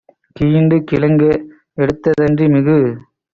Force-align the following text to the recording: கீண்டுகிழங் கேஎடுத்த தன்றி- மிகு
கீண்டுகிழங் 0.35 1.19
கேஎடுத்த 1.19 2.15
தன்றி- 2.17 2.47
மிகு 2.53 2.79